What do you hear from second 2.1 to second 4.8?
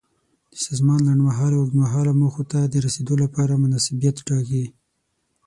موخو ته د رسیدو لپاره مناسبیت ټاکي.